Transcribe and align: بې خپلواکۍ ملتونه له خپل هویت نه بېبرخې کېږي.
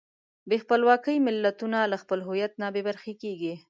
بې 0.49 0.57
خپلواکۍ 0.63 1.17
ملتونه 1.27 1.77
له 1.91 1.97
خپل 2.03 2.19
هویت 2.27 2.53
نه 2.61 2.67
بېبرخې 2.75 3.13
کېږي. 3.23 3.53